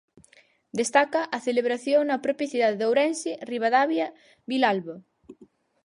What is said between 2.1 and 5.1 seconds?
propia cidade de Ourense, Ribadavia, Vilalba.